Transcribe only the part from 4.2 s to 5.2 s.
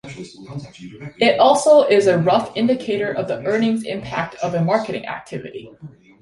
of a marketing